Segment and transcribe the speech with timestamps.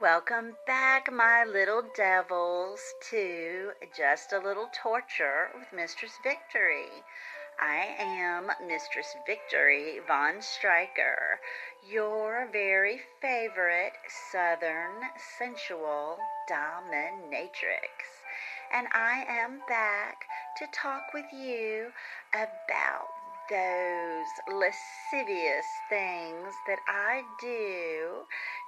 [0.00, 2.80] Welcome back, my little devils,
[3.10, 6.88] to Just a Little Torture with Mistress Victory.
[7.60, 11.38] I am Mistress Victory Von Stryker,
[11.86, 13.92] your very favorite
[14.32, 15.02] Southern
[15.36, 16.16] sensual
[16.50, 18.24] dominatrix.
[18.72, 20.24] And I am back
[20.56, 21.92] to talk with you
[22.32, 23.09] about
[23.50, 28.22] those lascivious things that I do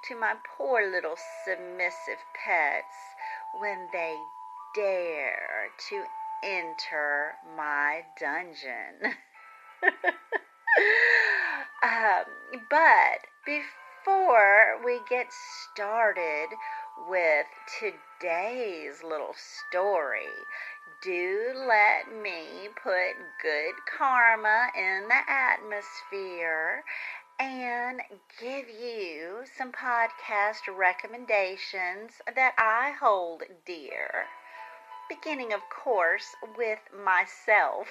[0.09, 3.15] to my poor little submissive pets
[3.57, 4.17] when they
[4.75, 6.03] dare to
[6.43, 9.15] enter my dungeon.
[11.83, 12.25] um,
[12.69, 16.49] but before we get started
[17.09, 17.45] with
[17.79, 20.29] today's little story,
[21.01, 26.83] do let me put good karma in the atmosphere
[27.39, 28.01] and
[28.39, 34.25] give you some podcast recommendations that I hold dear.
[35.09, 37.87] Beginning, of course, with myself.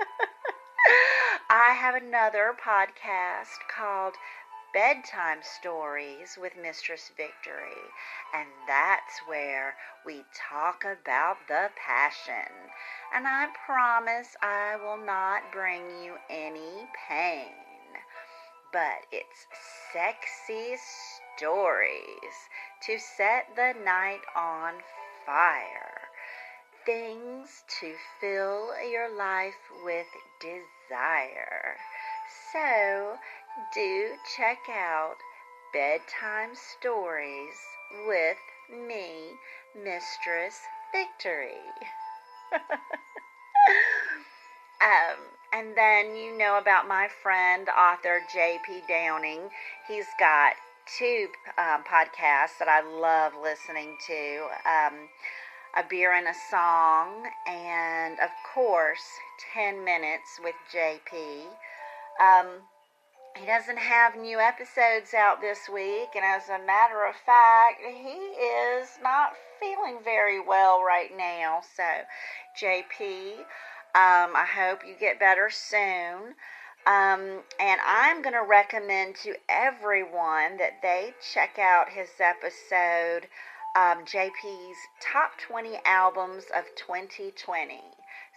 [1.50, 4.14] I have another podcast called
[4.72, 7.82] Bedtime Stories with Mistress Victory,
[8.34, 9.74] and that's where
[10.06, 12.52] we talk about the passion.
[13.14, 17.52] And I promise I will not bring you any pain
[18.72, 19.46] but it's
[19.92, 20.76] sexy
[21.36, 22.34] stories
[22.86, 24.74] to set the night on
[25.26, 26.00] fire.
[26.86, 30.06] Things to fill your life with
[30.40, 31.76] desire.
[32.52, 33.18] So,
[33.74, 35.16] do check out
[35.72, 37.56] Bedtime Stories
[38.06, 38.38] with
[38.70, 39.38] me,
[39.74, 40.60] Mistress
[40.92, 41.62] Victory.
[44.82, 45.18] um,
[45.52, 48.82] and then you know about my friend, author J.P.
[48.88, 49.50] Downing.
[49.86, 50.54] He's got
[50.98, 55.08] two um, podcasts that I love listening to um,
[55.76, 59.06] A Beer and a Song, and of course,
[59.54, 61.46] 10 Minutes with J.P.
[62.20, 62.62] Um,
[63.40, 68.18] he doesn't have new episodes out this week, and as a matter of fact, he
[68.18, 71.60] is not feeling very well right now.
[71.74, 71.82] So,
[72.60, 73.38] JP,
[73.94, 76.34] um, I hope you get better soon.
[76.86, 83.28] Um, and I'm going to recommend to everyone that they check out his episode,
[83.74, 87.80] um, JP's Top 20 Albums of 2020.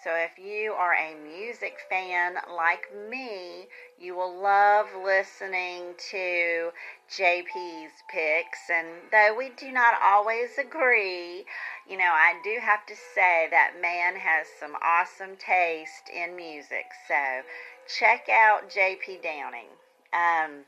[0.03, 6.71] So if you are a music fan like me, you will love listening to
[7.09, 8.69] JP's picks.
[8.69, 11.45] And though we do not always agree,
[11.89, 16.87] you know, I do have to say that man has some awesome taste in music.
[17.07, 17.41] So
[17.87, 19.71] check out JP Downing.
[20.11, 20.65] Um,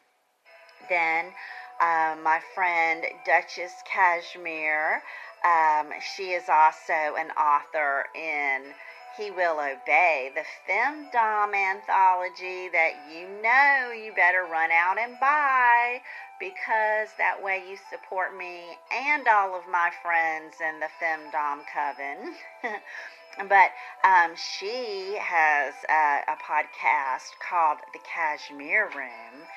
[0.88, 1.26] then
[1.82, 5.02] uh, my friend Duchess Cashmere,
[5.44, 8.74] um, she is also an author in
[9.18, 10.32] he will obey.
[10.34, 16.02] The Femdom anthology that you know you better run out and buy
[16.40, 22.36] because that way you support me and all of my friends in the Femdom Coven.
[23.50, 23.72] but
[24.04, 29.48] um, she has a, a podcast called The Cashmere Room,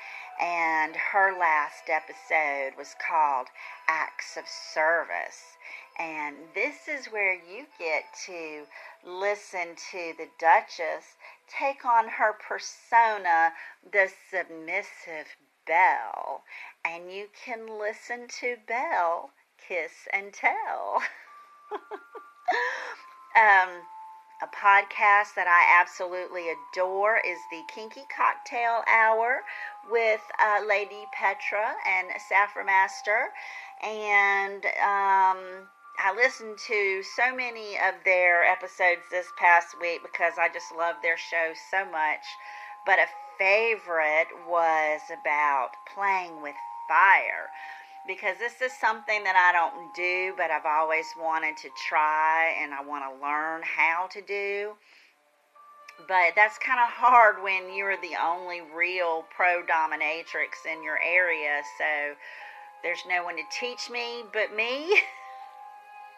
[0.41, 3.49] and her last episode was called
[3.89, 5.59] Acts of Service.
[5.99, 8.65] And this is where you get to
[9.05, 11.17] listen to the Duchess
[11.49, 13.53] take on her persona,
[13.91, 15.27] the submissive
[15.67, 16.43] Belle,
[16.85, 19.31] and you can listen to Belle
[19.67, 21.03] kiss and tell.
[23.37, 23.69] um,
[24.41, 29.43] a podcast that I absolutely adore is the Kinky Cocktail Hour
[29.91, 33.31] with uh, Lady Petra and Saffron Master.
[33.83, 35.69] And um,
[36.01, 40.95] I listened to so many of their episodes this past week because I just love
[41.03, 42.23] their show so much.
[42.87, 46.55] But a favorite was about playing with
[46.87, 47.51] fire
[48.07, 52.73] because this is something that I don't do, but I've always wanted to try and
[52.73, 54.75] I want to learn how to do.
[56.07, 61.61] But that's kind of hard when you're the only real pro dominatrix in your area,
[61.77, 62.15] so
[62.85, 64.95] there's no one to teach me but me.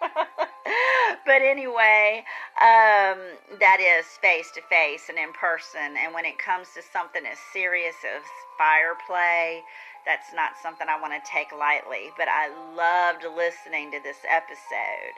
[1.27, 2.25] but anyway,
[2.61, 3.19] um,
[3.61, 5.97] that is face to face and in person.
[5.99, 8.23] And when it comes to something as serious as
[8.59, 9.63] fire play,
[10.07, 12.11] that's not something I want to take lightly.
[12.17, 15.15] But I loved listening to this episode.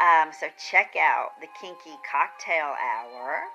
[0.00, 3.48] Um, so check out the Kinky Cocktail Hour.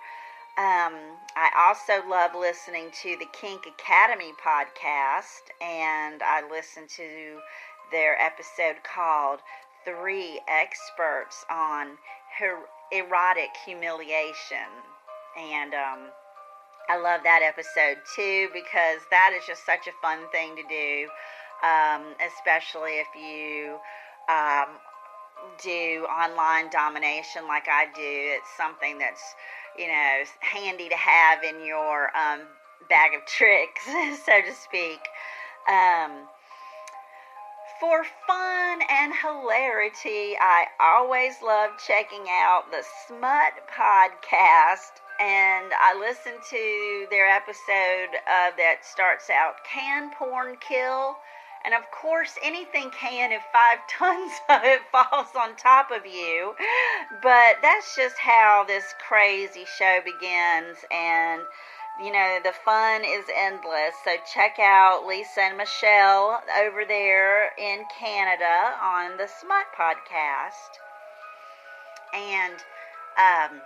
[0.58, 0.94] Um,
[1.36, 7.40] I also love listening to the Kink Academy podcast, and I listen to
[7.92, 9.40] their episode called
[9.86, 11.98] Three Experts on
[12.38, 14.70] Her- Erotic Humiliation.
[15.38, 16.00] And um,
[16.90, 21.08] I love that episode too because that is just such a fun thing to do,
[21.64, 23.78] um, especially if you
[24.28, 24.76] um,
[25.64, 28.36] do online domination like I do.
[28.38, 29.22] It's something that's,
[29.78, 32.42] you know, handy to have in your um,
[32.90, 33.86] bag of tricks,
[34.26, 35.00] so to speak.
[37.82, 46.34] For fun and hilarity, I always love checking out the Smut Podcast, and I listen
[46.52, 51.16] to their episode uh, that starts out Can Porn Kill?
[51.66, 56.54] And of course, anything can if five tons of it falls on top of you.
[57.24, 61.42] But that's just how this crazy show begins, and
[62.00, 63.96] you know, the fun is endless.
[64.04, 70.80] So check out Lisa and Michelle over there in Canada on the Smut podcast.
[72.14, 72.54] And
[73.18, 73.62] um,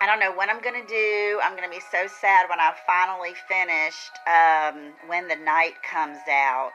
[0.00, 1.40] I don't know what I'm going to do.
[1.42, 6.18] I'm going to be so sad when I've finally finished um, when the night comes
[6.28, 6.74] out.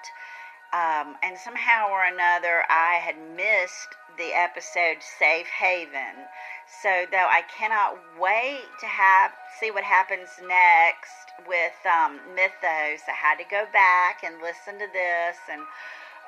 [0.74, 6.28] Um, and somehow or another, I had missed the episode Safe Haven.
[6.68, 13.16] So, though I cannot wait to have see what happens next with um, Mythos, I
[13.16, 15.62] had to go back and listen to this, and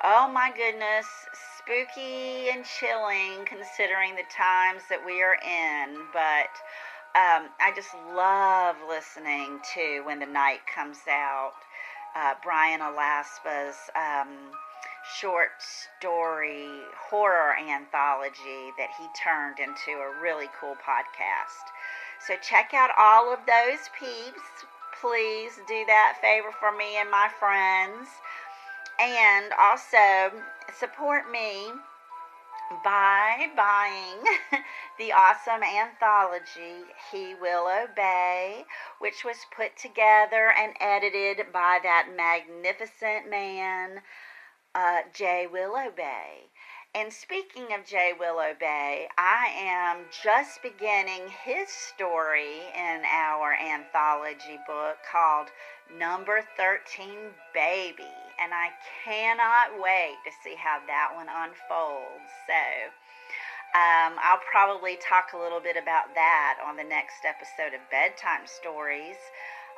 [0.02, 1.06] oh my goodness,
[1.58, 5.96] spooky and chilling considering the times that we are in.
[6.12, 6.50] But
[7.14, 11.52] um, I just love listening to when the night comes out.
[12.16, 13.76] Uh, Brian Alaspa's.
[13.94, 14.50] Um,
[15.18, 16.68] short story
[17.10, 21.66] horror anthology that he turned into a really cool podcast.
[22.26, 24.66] So check out all of those peeps.
[25.00, 28.08] Please do that favor for me and my friends.
[29.00, 30.36] And also
[30.78, 31.72] support me
[32.84, 34.22] by buying
[34.98, 38.64] the awesome anthology He Will Obey,
[39.00, 44.02] which was put together and edited by that magnificent man,
[44.74, 46.50] uh, Jay Will Obey.
[46.94, 54.58] And speaking of Jay Will Obey, I am just beginning his story in our anthology
[54.66, 55.48] book called
[55.96, 58.10] Number 13 Baby.
[58.42, 58.70] And I
[59.04, 62.30] cannot wait to see how that one unfolds.
[62.48, 62.90] So,
[63.70, 68.46] um, I'll probably talk a little bit about that on the next episode of Bedtime
[68.46, 69.18] Stories.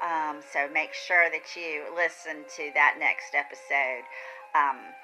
[0.00, 4.08] Um, so make sure that you listen to that next episode.
[4.54, 4.94] Um,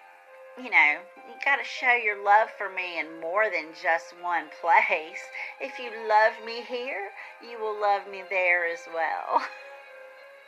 [0.62, 0.96] you know,
[1.28, 5.22] you got to show your love for me in more than just one place.
[5.60, 7.10] If you love me here,
[7.40, 9.42] you will love me there as well.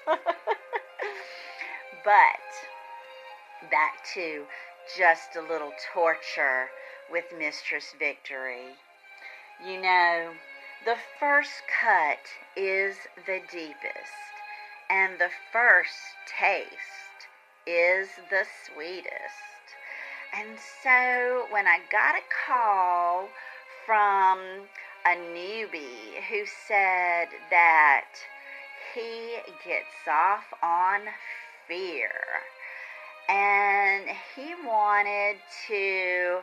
[2.04, 2.50] but
[3.70, 4.44] back to
[4.96, 6.70] just a little torture
[7.10, 8.74] with Mistress Victory.
[9.64, 10.32] You know,
[10.84, 12.26] the first cut
[12.56, 14.32] is the deepest,
[14.88, 17.29] and the first taste
[17.66, 19.76] is the sweetest.
[20.32, 23.28] And so when I got a call
[23.84, 24.38] from
[25.04, 28.06] a newbie who said that
[28.94, 31.00] he gets off on
[31.66, 32.10] fear
[33.28, 35.36] and he wanted
[35.68, 36.40] to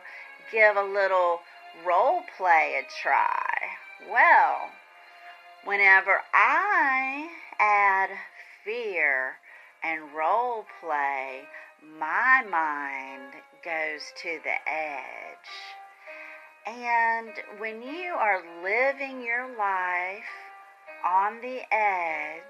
[0.50, 1.40] give a little
[1.86, 3.58] role play a try.
[4.10, 4.70] Well,
[5.64, 7.28] whenever I
[7.58, 8.10] add
[8.64, 9.36] fear
[9.88, 11.44] and role play,
[11.98, 13.32] my mind
[13.64, 15.52] goes to the edge.
[16.66, 20.28] And when you are living your life
[21.06, 22.42] on the edge,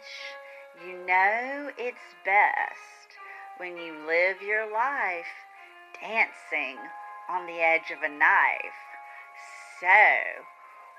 [0.84, 3.14] you know it's best
[3.58, 5.30] when you live your life
[6.00, 6.78] dancing
[7.30, 8.82] on the edge of a knife.
[9.80, 9.86] So,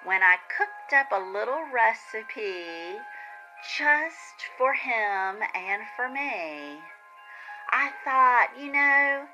[0.06, 2.96] when I cooked up a little recipe
[3.64, 6.80] just for him and for me,
[7.72, 9.26] I thought, you know,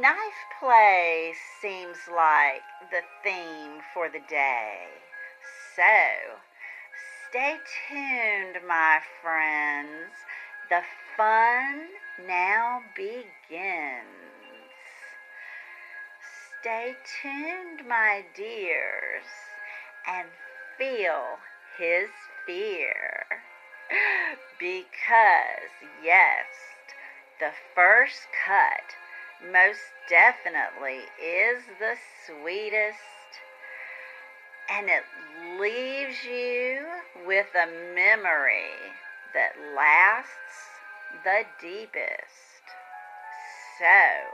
[0.00, 4.88] knife play seems like the theme for the day.
[5.76, 5.82] So,
[7.30, 7.58] stay
[7.88, 10.12] tuned, my friends.
[10.70, 10.82] The
[11.16, 11.88] fun
[12.26, 14.04] now begins.
[16.60, 19.26] Stay tuned, my dears,
[20.08, 20.28] and
[20.78, 21.38] feel
[21.76, 22.08] his
[22.46, 23.26] fear.
[24.58, 25.70] Because,
[26.02, 26.46] yes,
[27.40, 28.96] the first cut
[29.52, 31.96] most definitely is the
[32.26, 32.98] sweetest,
[34.70, 35.04] and it
[35.60, 36.86] leaves you
[37.26, 38.94] with a memory
[39.34, 40.80] that lasts
[41.24, 42.64] the deepest.
[43.78, 44.32] So,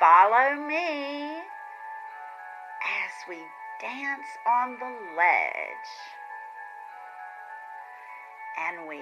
[0.00, 1.42] follow me
[2.82, 3.36] as we
[3.80, 6.19] dance on the ledge
[8.68, 9.00] and we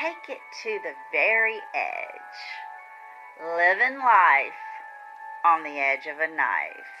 [0.00, 2.40] take it to the very edge,
[3.40, 4.60] living life
[5.44, 6.99] on the edge of a knife.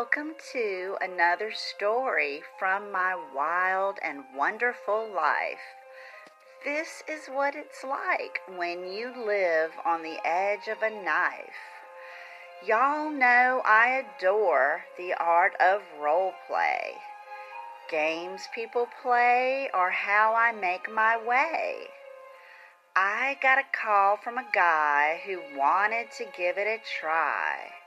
[0.00, 5.76] Welcome to another story from my wild and wonderful life.
[6.64, 11.84] This is what it's like when you live on the edge of a knife.
[12.66, 16.94] Y'all know I adore the art of role play.
[17.90, 21.88] Games people play or how I make my way.
[22.96, 27.79] I got a call from a guy who wanted to give it a try.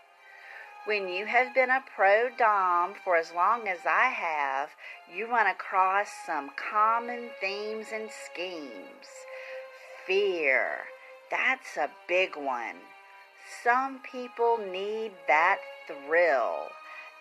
[0.86, 4.72] When you have been a pro Dom for as long as I have,
[5.10, 9.08] you run across some common themes and schemes.
[10.06, 10.80] Fear,
[11.32, 12.76] that's a big one.
[13.64, 16.68] Some people need that thrill,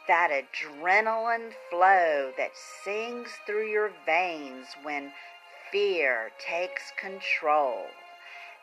[0.09, 5.12] that adrenaline flow that sings through your veins when
[5.71, 7.87] fear takes control.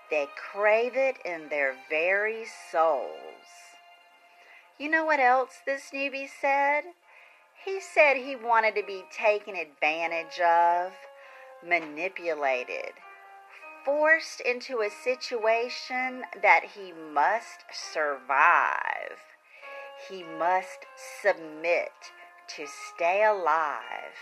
[0.10, 3.59] They crave it in their very souls.
[4.80, 6.84] You know what else this newbie said?
[7.66, 10.94] He said he wanted to be taken advantage of,
[11.62, 12.94] manipulated,
[13.84, 19.20] forced into a situation that he must survive.
[20.10, 20.86] He must
[21.22, 21.92] submit
[22.56, 24.16] to stay alive.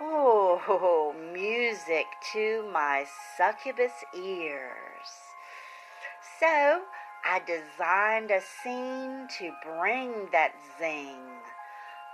[0.00, 3.04] Oh, music to my
[3.36, 5.10] succubus ears.
[6.38, 6.82] So
[7.28, 11.26] I designed a scene to bring that zing,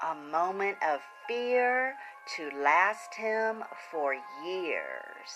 [0.03, 1.97] a moment of fear
[2.37, 5.31] to last him for years.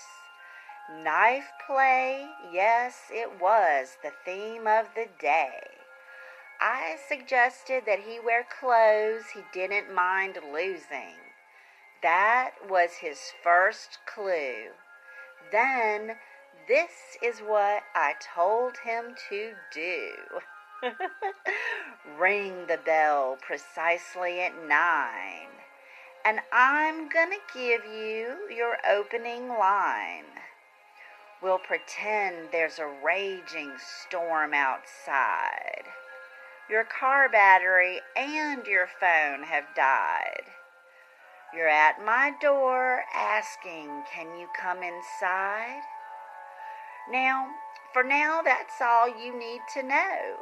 [1.04, 5.60] Knife play, yes, it was the theme of the day.
[6.58, 11.18] I suggested that he wear clothes he didn't mind losing.
[12.02, 14.72] That was his first clue.
[15.52, 16.16] Then,
[16.68, 20.10] this is what I told him to do.
[22.18, 25.48] Ring the bell precisely at nine,
[26.24, 30.24] and I'm going to give you your opening line.
[31.42, 33.72] We'll pretend there's a raging
[34.06, 35.84] storm outside.
[36.68, 40.42] Your car battery and your phone have died.
[41.54, 45.82] You're at my door asking, Can you come inside?
[47.10, 47.48] Now,
[47.92, 50.36] for now, that's all you need to know.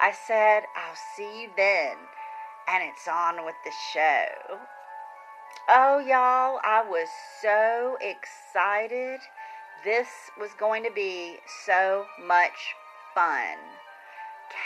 [0.00, 1.96] I said, I'll see you then,
[2.68, 4.58] and it's on with the show.
[5.68, 7.08] Oh, y'all, I was
[7.40, 9.20] so excited.
[9.84, 10.08] This
[10.38, 12.74] was going to be so much
[13.14, 13.56] fun.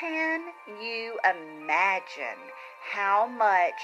[0.01, 2.53] Can you imagine
[2.93, 3.81] how much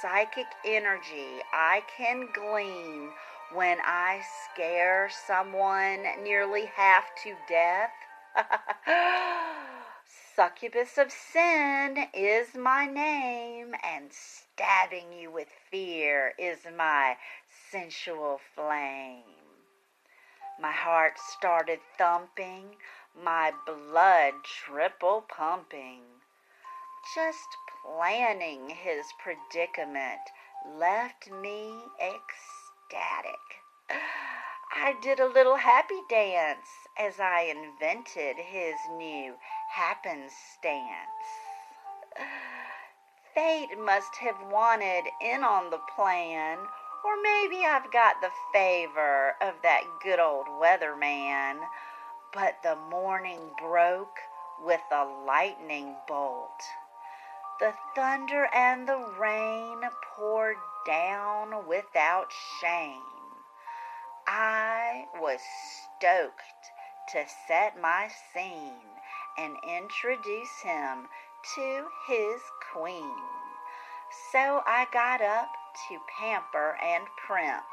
[0.00, 3.10] psychic energy I can glean
[3.52, 7.90] when I scare someone nearly half to death?
[10.34, 17.16] Succubus of Sin is my name, and stabbing you with fear is my
[17.70, 19.22] sensual flame.
[20.60, 22.76] My heart started thumping,
[23.22, 26.02] my blood triple pumping.
[27.14, 27.48] Just
[27.84, 30.20] planning his predicament
[30.78, 31.72] left me
[32.88, 33.40] ecstatic.
[33.90, 36.66] I did a little happy dance
[36.98, 39.34] as I invented his new
[39.70, 40.30] happenstance.
[43.34, 46.58] Fate must have wanted in on the plan
[47.04, 51.58] or maybe I've got the favor of that good old weatherman.
[52.32, 54.18] But the morning broke
[54.64, 56.62] with a lightning bolt.
[57.60, 59.80] The thunder and the rain
[60.14, 63.02] poured down without shame.
[64.26, 65.40] I was
[65.98, 66.32] stoked
[67.12, 68.86] to set my scene
[69.38, 71.08] and introduce him
[71.54, 72.40] to his
[72.72, 73.14] queen.
[74.32, 75.50] So I got up
[75.88, 77.64] to pamper and primp.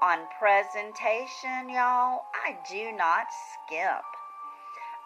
[0.00, 4.04] On presentation, y'all, I do not skimp.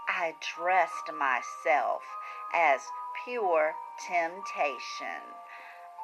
[0.09, 2.03] I dressed myself
[2.55, 2.81] as
[3.25, 3.75] pure
[4.09, 5.21] temptation.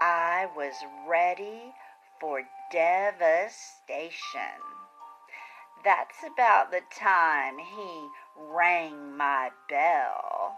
[0.04, 0.74] I was
[1.06, 1.76] ready
[2.18, 4.58] for devastation.
[5.84, 10.56] That's about the time he rang my bell.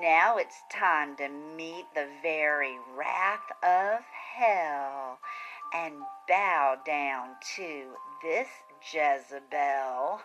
[0.00, 4.00] Now it's time to meet the very wrath of
[4.38, 5.18] hell
[5.74, 7.90] and bow down to
[8.22, 8.48] this
[8.90, 10.22] Jezebel.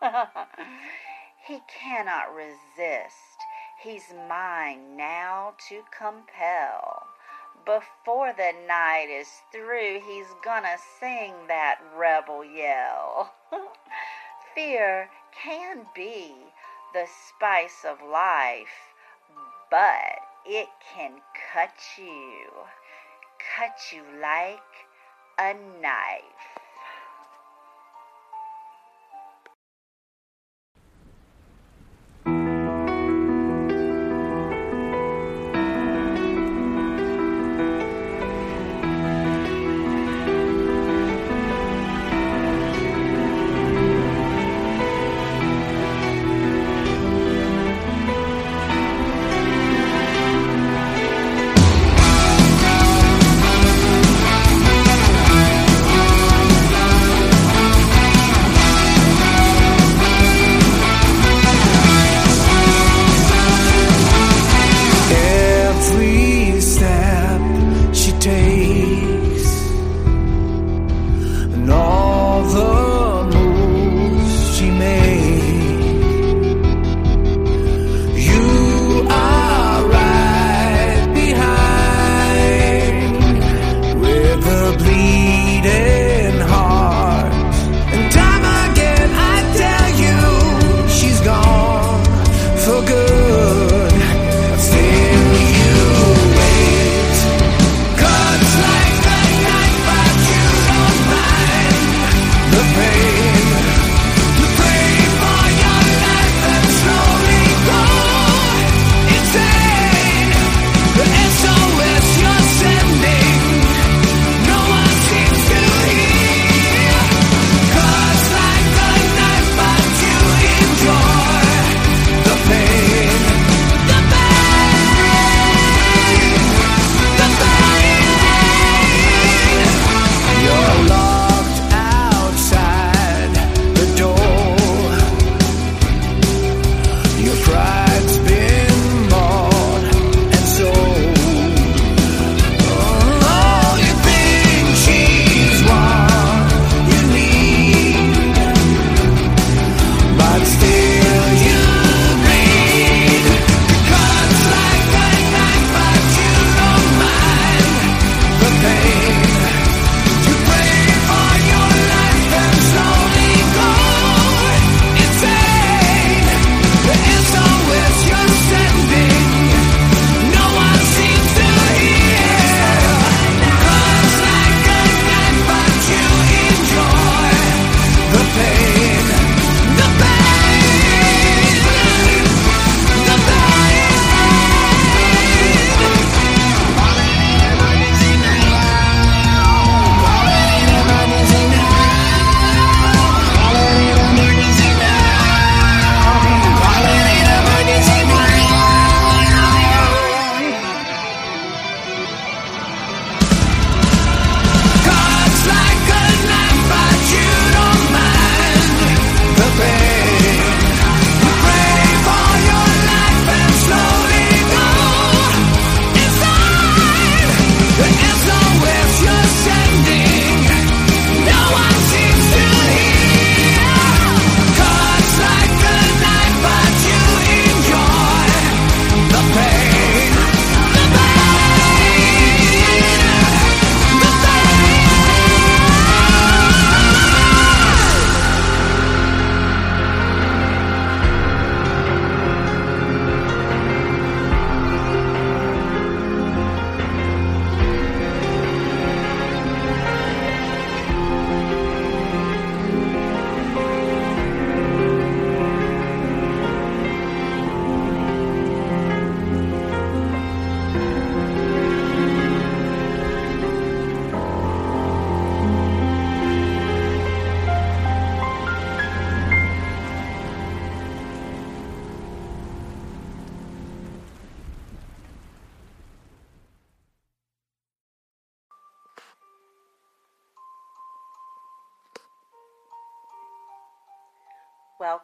[1.46, 3.36] he cannot resist.
[3.82, 6.95] He's mine now to compel.
[7.64, 13.34] Before the night is through, he's gonna sing that rebel yell.
[14.54, 15.10] Fear
[15.42, 16.34] can be
[16.92, 18.94] the spice of life,
[19.70, 21.20] but it can
[21.52, 22.50] cut you,
[23.56, 24.58] cut you like
[25.38, 26.65] a knife.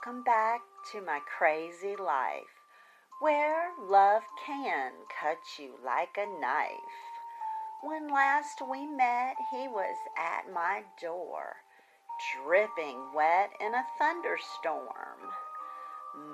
[0.05, 2.43] Welcome back to my crazy life,
[3.21, 7.05] where love can cut you like a knife.
[7.85, 11.55] When last we met, he was at my door,
[12.35, 15.21] dripping wet in a thunderstorm.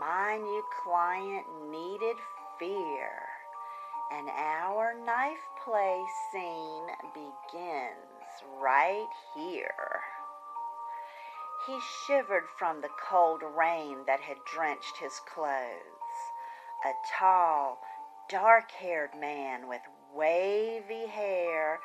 [0.00, 2.16] My new client needed
[2.58, 3.10] fear,
[4.12, 6.02] and our knife play
[6.32, 10.00] scene begins right here.
[11.68, 16.32] He shivered from the cold rain that had drenched his clothes.
[16.82, 17.78] A tall,
[18.30, 19.82] dark haired man with
[20.14, 21.80] wavy hair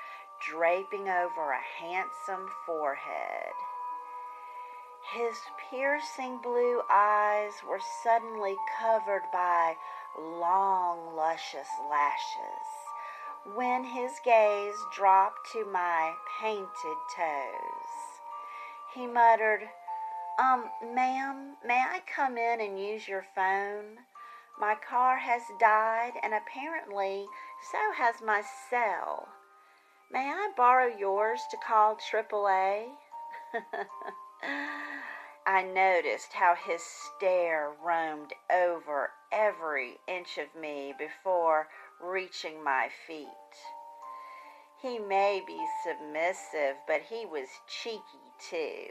[0.49, 3.51] draping over a handsome forehead.
[5.11, 5.37] His
[5.69, 9.75] piercing blue eyes were suddenly covered by
[10.17, 18.02] long, luscious lashes when his gaze dropped to my painted toes.
[18.93, 19.67] He muttered,
[20.37, 23.97] Um, ma'am, may I come in and use your phone?
[24.59, 27.25] My car has died, and apparently
[27.71, 29.29] so has my cell.
[30.11, 32.91] May I borrow yours to call AAA?
[35.45, 41.67] I noticed how his stare roamed over every inch of me before
[41.99, 43.27] reaching my feet.
[44.83, 48.01] He may be submissive, but he was cheeky
[48.37, 48.89] too.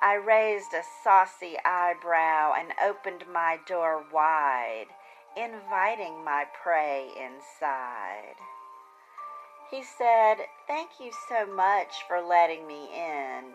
[0.00, 4.86] I raised a saucy eyebrow and opened my door wide,
[5.36, 8.36] inviting my prey inside.
[9.70, 13.52] He said, Thank you so much for letting me in.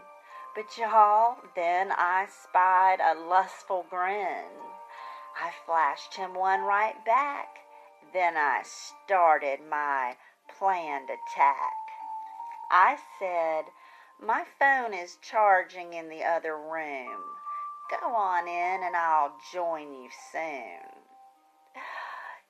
[0.54, 4.54] But y'all, then I spied a lustful grin.
[5.36, 7.48] I flashed him one right back.
[8.13, 10.15] Then I started my
[10.47, 11.73] planned attack.
[12.71, 13.65] I said,
[14.19, 17.21] My phone is charging in the other room.
[18.01, 21.03] Go on in and I'll join you soon.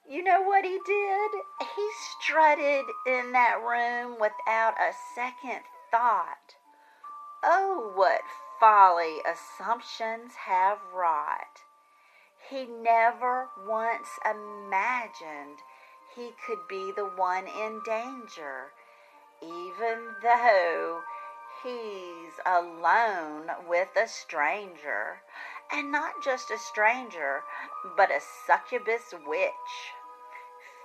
[0.08, 1.32] You know what he did?
[1.76, 6.54] He strutted in that room without a second thought.
[7.44, 8.22] Oh, what
[8.60, 11.64] folly assumptions have wrought.
[12.50, 15.60] He never once imagined
[16.16, 18.72] he could be the one in danger,
[19.42, 21.02] even though
[21.62, 25.22] he's alone with a stranger.
[25.72, 27.44] And not just a stranger,
[27.98, 29.92] but a succubus witch.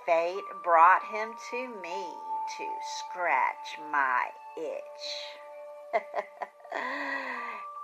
[0.05, 2.07] Fate brought him to me
[2.57, 2.65] to
[2.99, 6.01] scratch my itch.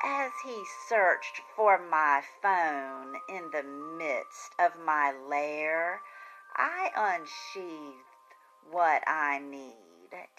[0.04, 6.02] As he searched for my phone in the midst of my lair,
[6.56, 8.04] I unsheathed
[8.72, 9.76] what I need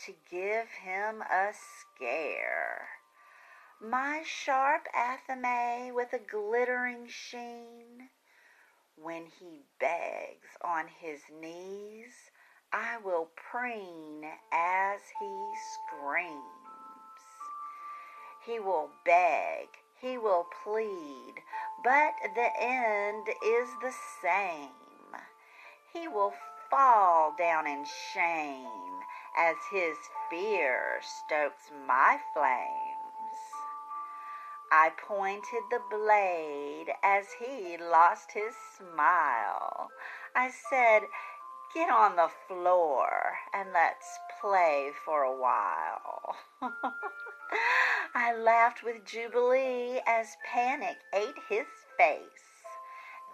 [0.06, 2.88] to give him a scare.
[3.80, 8.08] My sharp athame with a glittering sheen.
[8.96, 12.30] When he begs on his knees,
[12.72, 16.42] I will preen as he screams.
[18.44, 19.68] He will beg,
[20.00, 21.34] he will plead,
[21.84, 24.87] but the end is the same
[25.92, 26.32] he will
[26.70, 29.00] fall down in shame
[29.36, 29.96] as his
[30.30, 32.98] fear stokes my flames.
[34.70, 39.88] I pointed the blade as he lost his smile.
[40.34, 41.02] I said,
[41.74, 46.36] Get on the floor and let's play for a while.
[48.14, 52.57] I laughed with jubilee as panic ate his face.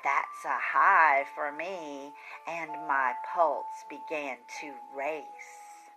[0.04, 2.12] That's a high for me,
[2.46, 5.88] and my pulse began to race.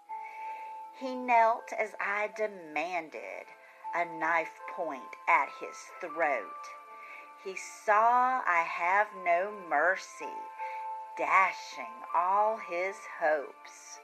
[0.97, 3.47] He knelt as I demanded,
[3.93, 6.63] a knife point at his throat.
[7.43, 10.39] He saw I have no mercy,
[11.17, 13.99] dashing all his hopes.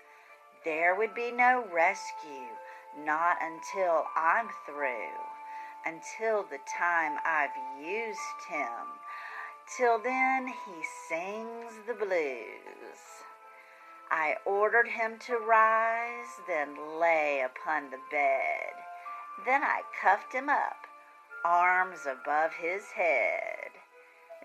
[0.66, 2.52] There would be no rescue,
[3.06, 5.16] not until I'm through,
[5.86, 9.00] until the time I've used him
[9.66, 13.24] Till then he sings the blues.
[14.12, 18.74] I ordered him to rise, then lay upon the bed.
[19.46, 20.86] Then I cuffed him up,
[21.44, 23.72] arms above his head.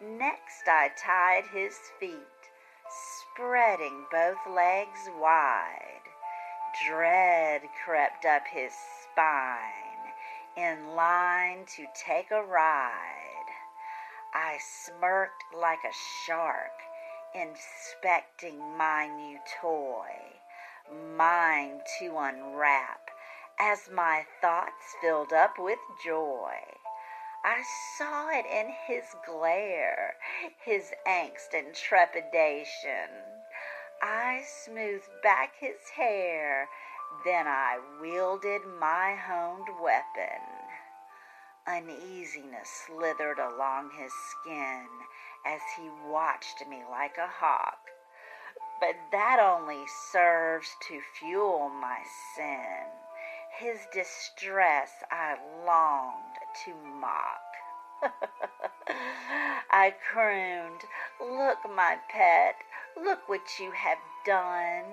[0.01, 2.51] Next I tied his feet,
[2.89, 6.03] spreading both legs wide.
[6.87, 10.15] Dread crept up his spine,
[10.57, 13.28] in line to take a ride.
[14.35, 15.93] I smirked like a
[16.27, 16.73] shark,
[17.35, 20.41] inspecting my new toy,
[21.17, 23.11] mine to unwrap
[23.59, 26.59] as my thoughts filled up with joy.
[27.45, 27.63] I
[27.97, 30.17] saw it in his glare,
[30.65, 33.09] his angst and trepidation.
[34.03, 36.69] I smoothed back his hair,
[37.25, 40.58] then I wielded my honed weapon.
[41.69, 44.87] Uneasiness slithered along his skin
[45.45, 47.91] as he watched me like a hawk.
[48.81, 51.99] But that only serves to fuel my
[52.35, 52.87] sin.
[53.59, 57.43] His distress I longed to mock.
[59.71, 60.85] I crooned,
[61.21, 62.57] Look, my pet,
[62.97, 64.85] look what you have done.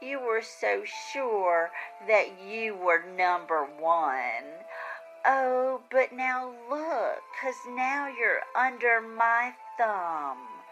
[0.00, 0.82] You were so
[1.12, 1.70] sure
[2.08, 4.64] that you were number one.
[5.24, 10.64] Oh, but now look, 'cause now you're under my thumb.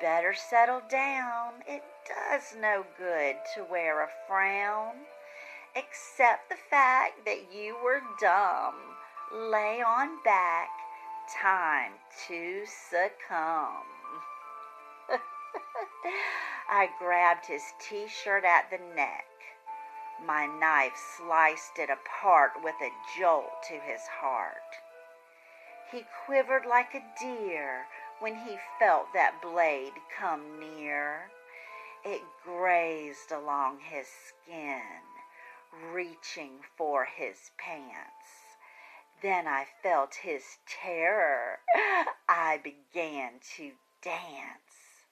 [0.00, 1.62] Better settle down.
[1.66, 5.06] It does no good to wear a frown.
[5.76, 8.96] Accept the fact that you were dumb.
[9.30, 10.70] Lay on back.
[11.28, 11.92] Time
[12.26, 13.86] to succumb.
[16.68, 19.26] I grabbed his t shirt at the neck.
[20.22, 24.78] My knife sliced it apart with a jolt to his heart.
[25.90, 27.86] He quivered like a deer
[28.20, 31.30] when he felt that blade come near.
[32.04, 34.82] It grazed along his skin,
[35.92, 38.56] reaching for his pants.
[39.20, 41.60] Then I felt his terror.
[42.28, 45.06] I began to dance.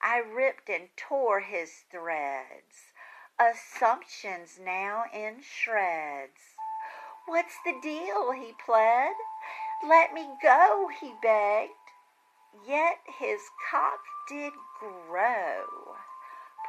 [0.00, 2.92] I ripped and tore his threads
[3.40, 6.56] assumptions now in shreds.
[7.26, 8.32] What's the deal?
[8.32, 9.14] he pled.
[9.86, 11.72] Let me go, he begged.
[12.66, 15.96] Yet his cock did grow,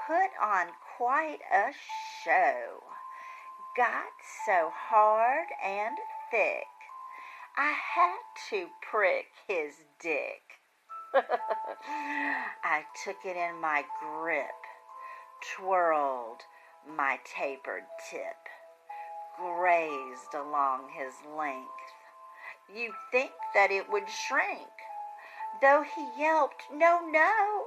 [0.08, 1.71] put on quite a
[2.23, 2.84] show,
[3.78, 4.12] got
[4.45, 5.97] so hard and
[6.32, 6.67] thick,
[7.56, 8.17] I had
[8.49, 10.41] to prick his dick.
[11.13, 14.49] I took it in my grip,
[15.56, 16.41] twirled,
[16.88, 18.36] my tapered tip
[19.38, 21.69] grazed along his length.
[22.74, 24.69] You'd think that it would shrink.
[25.62, 27.65] Though he yelped, No, no,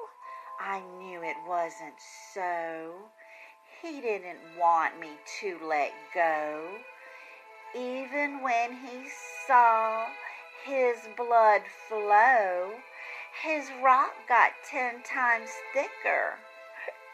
[0.60, 1.98] I knew it wasn't
[2.34, 2.94] so.
[3.80, 6.78] He didn't want me to let go.
[7.74, 9.08] Even when he
[9.46, 10.06] saw
[10.64, 12.72] his blood flow,
[13.42, 16.38] his rock got ten times thicker.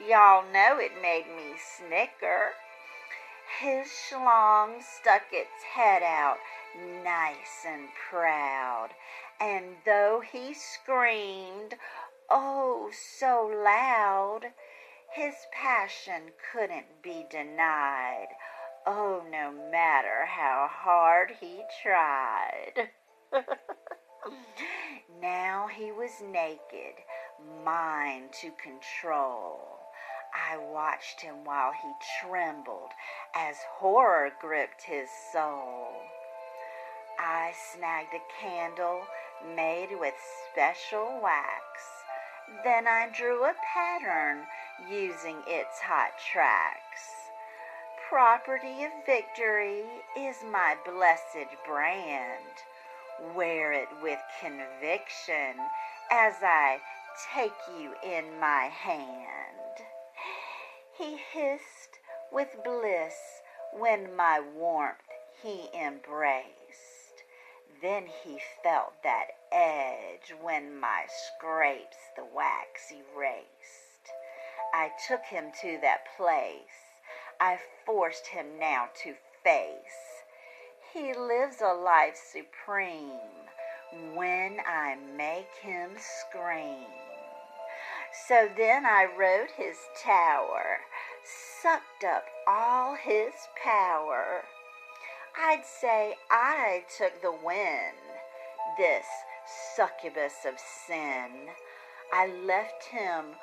[0.01, 2.53] Y'all know it made me snicker.
[3.61, 6.39] His schlong stuck its head out
[7.05, 8.89] nice and proud,
[9.41, 11.75] and though he screamed,
[12.29, 14.53] oh, so loud,
[15.13, 18.29] his passion couldn't be denied.
[18.87, 22.91] Oh, no matter how hard he tried.
[25.23, 26.97] now he was naked,
[27.65, 29.84] mine to control.
[30.35, 31.89] I watched him while he
[32.21, 32.91] trembled
[33.35, 36.03] as horror gripped his soul.
[37.19, 39.07] I snagged a candle
[39.55, 40.15] made with
[40.51, 41.63] special wax.
[42.65, 44.47] Then I drew a pattern
[44.91, 47.31] using its hot tracks.
[48.09, 49.85] Property of victory
[50.17, 52.63] is my blessed brand.
[53.35, 55.57] Wear it with conviction
[56.11, 56.81] as I
[57.35, 59.64] take you in my hand.
[60.97, 61.99] He hissed
[62.31, 65.11] with bliss when my warmth
[65.43, 67.25] he embraced.
[67.83, 74.13] Then he felt that edge when my scrapes the wax erased.
[74.73, 76.93] I took him to that place.
[77.41, 80.23] I forced him now to face.
[80.93, 83.51] He lives a life supreme
[84.15, 87.04] when I make him scream.
[88.15, 90.79] So then I rode his tower,
[91.61, 94.45] sucked up all his power.
[95.37, 97.93] I'd say I took the win,
[98.79, 99.05] this
[99.75, 100.55] succubus of
[100.87, 101.49] sin.
[102.13, 103.35] I left him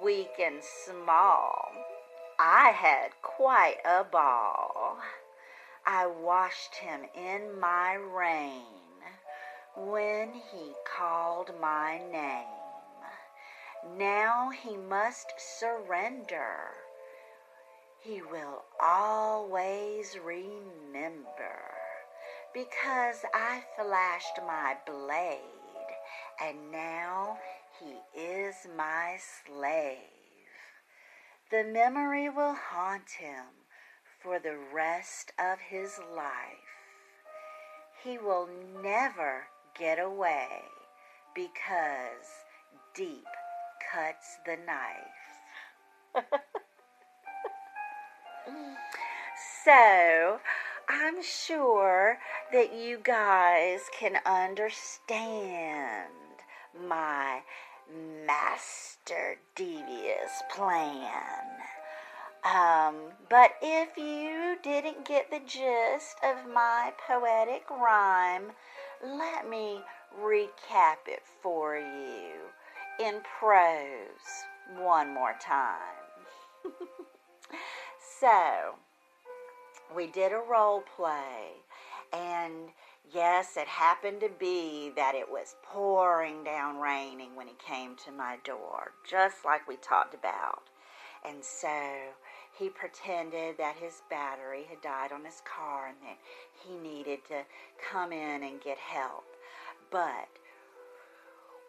[0.00, 1.72] weak and small.
[2.38, 4.98] I had quite a ball.
[5.84, 8.62] I washed him in my rain
[9.76, 12.59] when he called my name.
[13.86, 16.74] Now he must surrender.
[18.00, 21.60] He will always remember
[22.54, 25.40] because I flashed my blade
[26.42, 27.38] and now
[27.80, 29.98] he is my slave.
[31.50, 33.44] The memory will haunt him
[34.22, 36.58] for the rest of his life.
[38.04, 38.48] he will
[38.82, 39.46] never
[39.78, 40.62] get away
[41.34, 42.44] because
[42.94, 43.26] deep
[43.92, 46.24] cuts the knife.
[49.64, 50.40] so,
[50.88, 52.18] I'm sure
[52.52, 56.08] that you guys can understand
[56.88, 57.42] my
[58.26, 61.44] master devious plan.
[62.44, 62.96] Um,
[63.28, 68.52] but if you didn't get the gist of my poetic rhyme,
[69.04, 69.82] let me
[70.20, 72.50] recap it for you
[73.00, 74.44] in prose
[74.78, 75.78] one more time.
[78.20, 78.74] so,
[79.94, 81.52] we did a role play,
[82.12, 82.68] and
[83.12, 88.12] yes, it happened to be that it was pouring down raining when he came to
[88.12, 90.62] my door, just like we talked about.
[91.26, 91.68] And so
[92.58, 96.18] he pretended that his battery had died on his car and that
[96.64, 97.42] he needed to
[97.90, 99.24] come in and get help.
[99.90, 100.28] But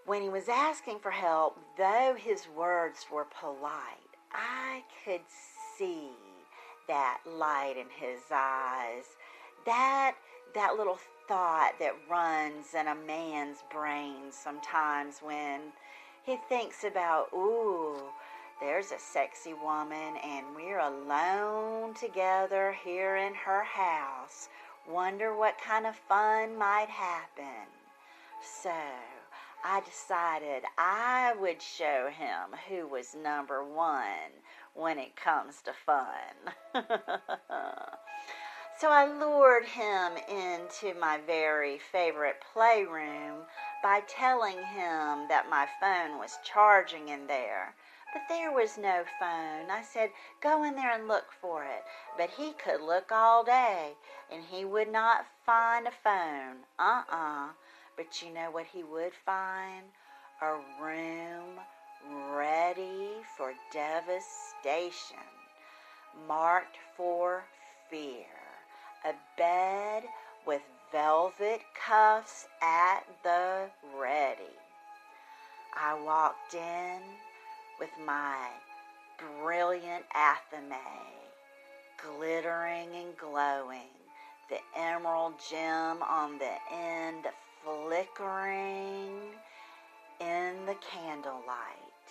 [0.06, 5.22] when he was asking for help, though his words were polite, I could
[5.78, 6.10] see
[6.88, 9.06] that light in his eyes,
[9.66, 10.16] that
[10.54, 10.97] that little
[11.28, 15.62] thought that runs in a man's brain sometimes when
[16.24, 17.97] he thinks about, ooh,
[18.60, 24.49] there's a sexy woman, and we're alone together here in her house.
[24.88, 27.66] Wonder what kind of fun might happen.
[28.43, 28.70] So,
[29.64, 34.32] I decided I would show him who was number one
[34.74, 36.53] when it comes to fun.
[38.80, 43.45] so I lured him into my very favorite playroom
[43.84, 47.76] by telling him that my phone was charging in there
[48.14, 49.72] but there was no phone.
[49.72, 51.84] I said, Go in there and look for it.
[52.18, 53.93] But he could look all day
[54.30, 56.66] and he would not find a phone.
[56.78, 57.49] Uh uh
[58.02, 59.84] But you know what he would find?
[60.41, 61.60] A room
[62.32, 65.18] ready for devastation,
[66.28, 67.43] marked for
[67.91, 68.26] fear.
[69.06, 70.02] A bed
[70.47, 74.58] with velvet cuffs at the ready.
[75.76, 77.02] I walked in
[77.80, 78.47] with my
[79.43, 80.74] brilliant athame,
[82.04, 83.93] glittering and glowing,
[84.49, 87.28] the emerald gem on the end
[87.64, 89.18] flickering
[90.20, 92.09] in the candlelight.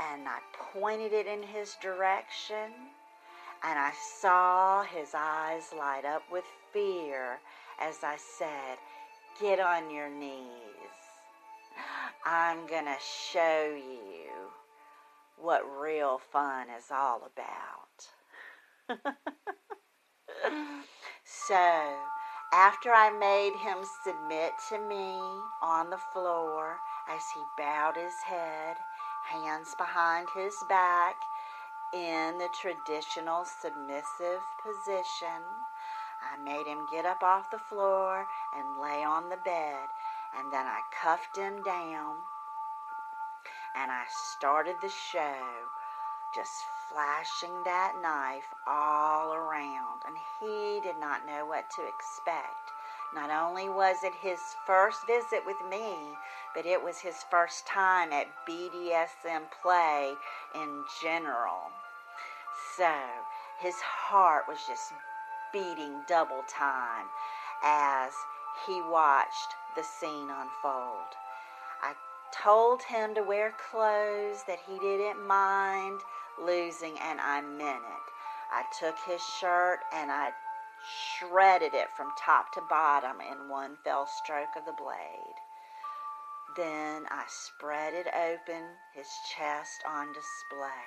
[0.00, 0.38] And I
[0.72, 2.72] pointed it in his direction,
[3.62, 7.38] and I saw his eyes light up with fear
[7.80, 8.78] as I said,
[9.40, 10.46] Get on your knees.
[12.24, 12.96] I'm going to
[13.32, 14.30] show you
[15.36, 18.98] what real fun is all about.
[21.24, 21.94] so,
[22.52, 25.18] after I made him submit to me
[25.62, 28.76] on the floor as he bowed his head,
[29.24, 31.16] hands behind his back,
[31.94, 35.42] in the traditional submissive position,
[36.22, 39.88] I made him get up off the floor and lay on the bed
[40.36, 42.16] and then I cuffed him down
[43.74, 45.38] and I started the show
[46.34, 50.02] just flashing that knife all around.
[50.06, 52.72] And he did not know what to expect.
[53.14, 56.16] Not only was it his first visit with me,
[56.54, 60.14] but it was his first time at BDSM play
[60.54, 61.72] in general.
[62.76, 62.92] So
[63.60, 64.92] his heart was just
[65.52, 67.06] beating double time
[67.62, 68.12] as
[68.66, 71.12] he watched the scene unfold.
[71.82, 71.94] I
[72.32, 76.00] told him to wear clothes that he didn't mind
[76.38, 78.12] losing, and I meant it.
[78.52, 80.32] I took his shirt and I
[81.18, 85.36] shredded it from top to bottom in one fell stroke of the blade.
[86.56, 88.62] Then I spread it open,
[88.92, 90.84] his chest on display.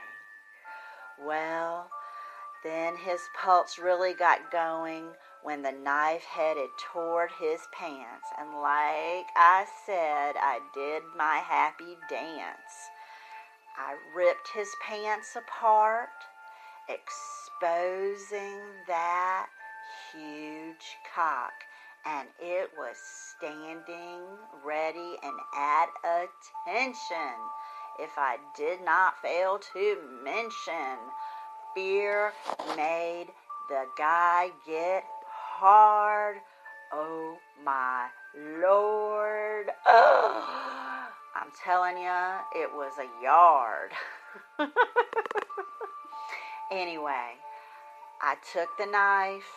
[1.20, 1.90] Well,
[2.64, 8.28] then his pulse really got going when the knife headed toward his pants.
[8.38, 12.90] And like I said, I did my happy dance.
[13.78, 16.10] I ripped his pants apart,
[16.88, 19.48] exposing that
[20.14, 21.54] huge cock.
[22.06, 22.96] And it was
[23.36, 24.22] standing
[24.64, 27.36] ready and at attention.
[28.00, 30.98] If I did not fail to mention,
[31.74, 32.32] fear
[32.78, 33.28] made
[33.70, 36.38] the guy get hard.
[36.94, 39.72] Oh my Lord.
[39.88, 40.95] Ugh.
[41.36, 43.92] I'm telling you, it was a yard.
[46.72, 47.36] anyway,
[48.22, 49.52] I took the knife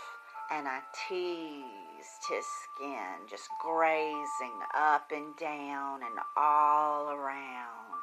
[0.50, 8.02] and I teased his skin, just grazing up and down and all around.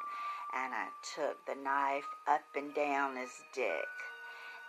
[0.54, 3.92] And I took the knife up and down his dick,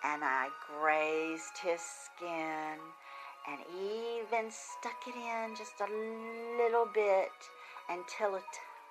[0.04, 2.76] and I grazed his skin,
[3.48, 5.88] and even stuck it in just a
[6.58, 7.32] little bit
[7.90, 8.42] until a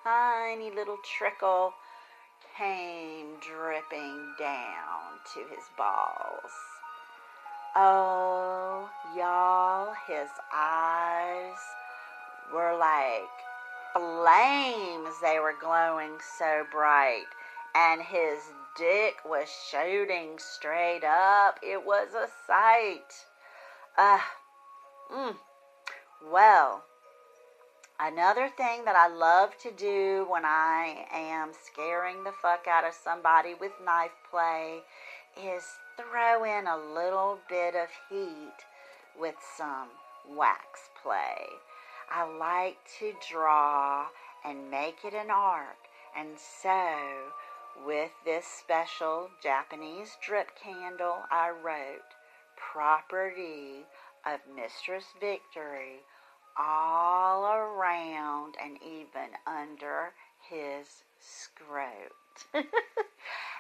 [0.07, 1.73] tiny little trickle
[2.57, 6.53] came dripping down to his balls.
[7.75, 11.59] Oh, y'all, his eyes
[12.55, 13.27] were like
[13.95, 15.13] flames.
[15.21, 17.27] They were glowing so bright.
[17.75, 18.39] And his
[18.79, 21.59] dick was shooting straight up.
[21.65, 23.13] It was a sight.
[23.99, 24.21] Uh,
[25.13, 25.37] mm.
[26.31, 26.85] Well,
[28.01, 32.95] another thing that I love to do when I am scaring the fuck out of
[32.95, 34.81] somebody with knife play
[35.37, 35.65] is
[35.97, 38.55] throw in a little bit of heat
[39.19, 39.89] with some
[40.29, 41.47] wax play.
[42.11, 44.07] I like to draw
[44.45, 45.77] and make it an art,
[46.17, 46.95] and so
[47.85, 52.15] with this special Japanese drip candle, I wrote
[52.57, 53.85] property
[54.25, 56.03] of Mistress Victory
[56.59, 60.13] all around and even under
[60.49, 62.13] his scrot.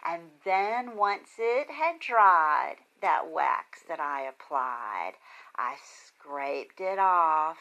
[0.08, 5.14] And then once it had dried, that wax that I applied,
[5.56, 7.58] I scraped it off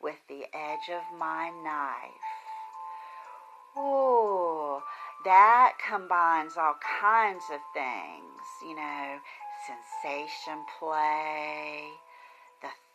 [0.00, 2.32] with the edge of my knife.
[3.76, 4.80] Ooh,
[5.26, 9.18] that combines all kinds of things, you know,
[9.66, 11.90] sensation play,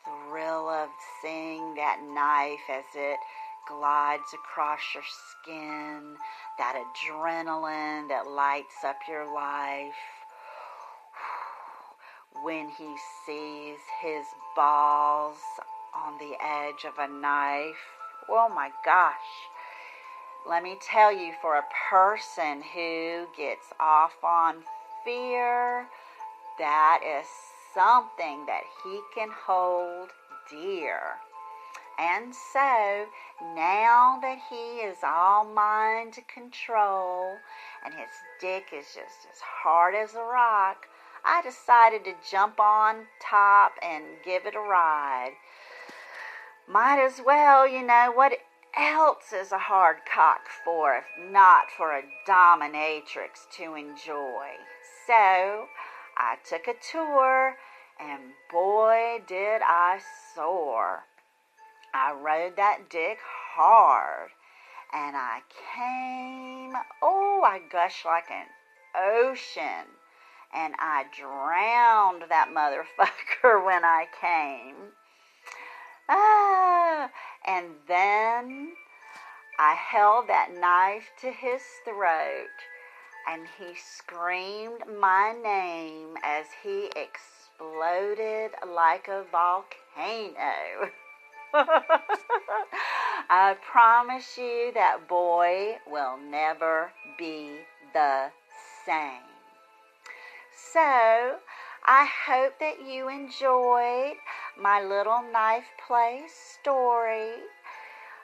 [0.03, 0.89] thrill of
[1.21, 3.19] seeing that knife as it
[3.67, 6.15] glides across your skin,
[6.57, 9.93] that adrenaline that lights up your life.
[12.43, 12.95] When he
[13.25, 14.25] sees his
[14.55, 15.37] balls
[15.93, 17.75] on the edge of a knife.
[18.29, 19.13] Oh my gosh.
[20.47, 24.63] Let me tell you, for a person who gets off on
[25.05, 25.87] fear,
[26.57, 27.27] that is
[27.73, 30.09] something that he can hold
[30.49, 30.99] dear.
[31.99, 33.05] And so
[33.55, 37.37] now that he is all mind control
[37.85, 38.09] and his
[38.39, 40.87] dick is just as hard as a rock,
[41.23, 45.33] I decided to jump on top and give it a ride.
[46.67, 48.33] Might as well, you know, what
[48.77, 54.55] else is a hard cock for if not for a dominatrix to enjoy?
[55.05, 55.67] So
[56.23, 57.57] I took a tour
[57.99, 59.99] and boy did I
[60.35, 61.05] soar.
[61.95, 63.17] I rode that dick
[63.55, 64.29] hard.
[64.93, 65.41] And I
[65.73, 68.45] came, oh, I gushed like an
[68.95, 69.87] ocean.
[70.53, 74.91] And I drowned that motherfucker when I came.
[76.07, 77.09] Ah,
[77.47, 78.73] and then
[79.57, 82.49] I held that knife to his throat
[83.27, 90.91] and he screamed my name as he exploded like a volcano.
[93.29, 97.59] I promise you that boy will never be
[97.93, 98.31] the
[98.85, 99.31] same.
[100.73, 101.39] So,
[101.85, 104.15] I hope that you enjoyed
[104.57, 107.33] my little knife play story.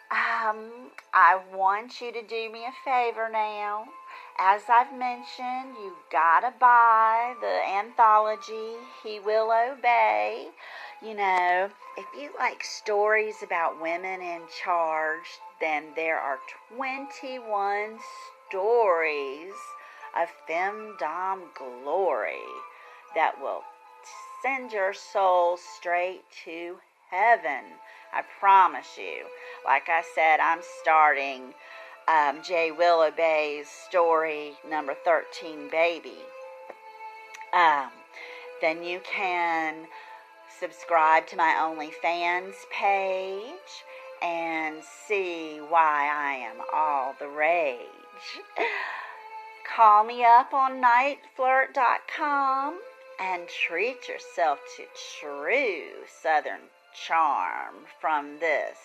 [0.09, 3.85] Um, I want you to do me a favor now.
[4.39, 10.47] As I've mentioned, you've got to buy the anthology, He Will Obey.
[11.01, 15.27] You know, if you like stories about women in charge,
[15.59, 16.39] then there are
[16.77, 17.99] 21
[18.47, 19.53] stories
[20.15, 22.47] of femdom glory
[23.13, 23.63] that will
[24.41, 26.77] send your soul straight to
[27.09, 27.63] heaven.
[28.13, 29.25] I promise you.
[29.65, 31.53] Like I said, I'm starting
[32.07, 36.17] um, Jay Willowbay's story number 13, Baby.
[37.53, 37.89] Um,
[38.61, 39.87] then you can
[40.59, 43.83] subscribe to my OnlyFans page
[44.21, 44.77] and
[45.07, 47.79] see why I am all the rage.
[49.75, 52.79] Call me up on niteflirt.com
[53.19, 54.83] and treat yourself to
[55.19, 56.61] true Southern
[57.05, 58.77] charm from this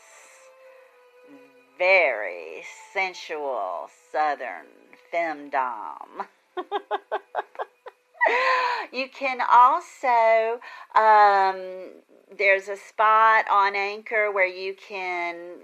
[1.79, 4.67] very sensual Southern
[5.13, 6.27] femdom.
[8.93, 10.61] you can also,
[10.95, 11.91] um,
[12.37, 15.59] there's a spot on Anchor where you can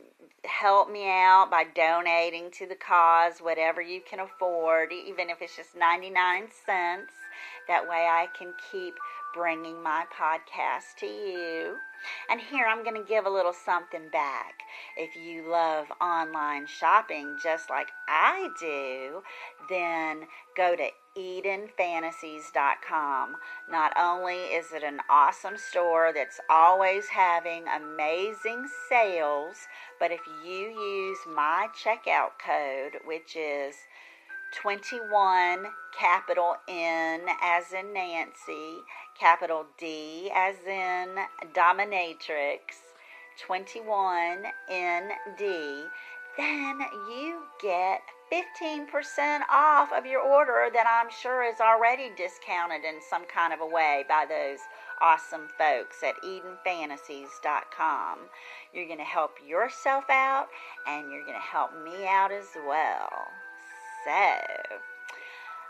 [0.45, 5.57] help me out by donating to the cause, whatever you can afford, even if it's
[5.57, 7.13] just 99 cents.
[7.69, 8.95] That way I can keep
[9.39, 11.77] bringing my podcast to you.
[12.29, 14.65] And here I'm going to give a little something back.
[14.97, 19.23] If you love online shopping just like I do,
[19.69, 20.27] then
[20.57, 23.37] go to EdenFantasies.com.
[23.71, 29.69] Not only is it an awesome store that's always having amazing sales,
[30.01, 33.77] but if you use my checkout code, which is
[34.53, 35.67] 21
[35.99, 38.79] capital N as in Nancy,
[39.19, 41.17] capital D as in
[41.55, 42.59] dominatrix,
[43.47, 45.89] 21 ND,
[46.37, 46.81] then
[47.11, 48.01] you get
[48.33, 53.61] 15% off of your order that I'm sure is already discounted in some kind of
[53.61, 54.59] a way by those
[55.01, 58.19] awesome folks at EdenFantasies.com.
[58.73, 60.49] You're going to help yourself out
[60.87, 63.29] and you're going to help me out as well.
[64.05, 64.81] So,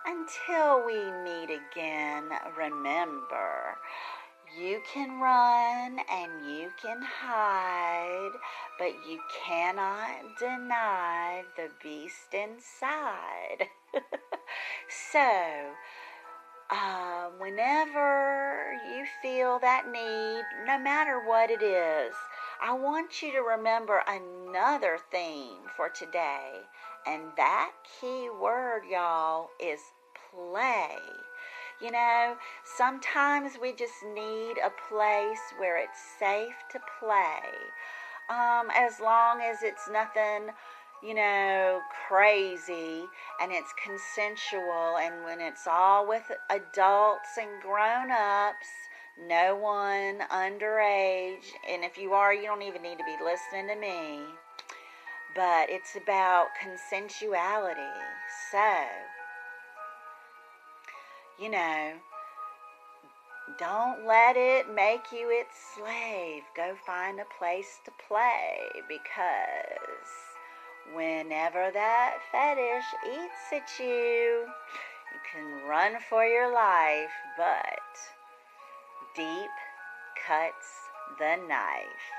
[0.04, 3.78] until we meet again, remember
[4.56, 8.32] you can run and you can hide,
[8.78, 13.68] but you cannot deny the beast inside.
[15.12, 15.74] so,
[16.70, 22.14] uh, whenever you feel that need, no matter what it is,
[22.60, 26.62] I want you to remember another theme for today.
[27.08, 29.80] And that key word, y'all, is
[30.30, 30.98] play.
[31.80, 32.36] You know,
[32.76, 37.48] sometimes we just need a place where it's safe to play.
[38.28, 40.52] Um, as long as it's nothing,
[41.02, 43.04] you know, crazy
[43.40, 48.68] and it's consensual and when it's all with adults and grown ups,
[49.26, 51.46] no one underage.
[51.70, 54.26] And if you are, you don't even need to be listening to me.
[55.34, 57.92] But it's about consensuality.
[58.50, 58.74] So,
[61.38, 61.92] you know,
[63.58, 66.42] don't let it make you its slave.
[66.56, 68.58] Go find a place to play
[68.88, 70.08] because
[70.94, 74.44] whenever that fetish eats at you,
[75.12, 77.80] you can run for your life, but
[79.16, 79.50] deep
[80.26, 80.66] cuts
[81.18, 82.17] the knife.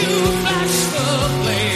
[0.00, 1.67] you flash the blade.